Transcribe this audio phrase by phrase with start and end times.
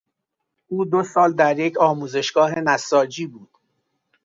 [0.67, 3.49] او دو سال در یک آموزشگاه نساجی بود.